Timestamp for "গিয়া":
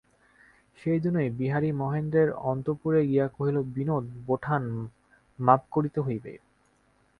3.07-3.25